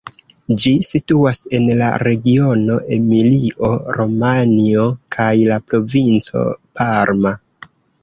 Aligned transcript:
Ĝi 0.61 0.71
situas 0.87 1.41
en 1.57 1.67
la 1.81 1.89
regiono 2.05 2.79
Emilio-Romanjo 2.99 4.89
kaj 5.19 5.31
la 5.53 5.63
provinco 5.71 6.47
Parma. 6.83 7.39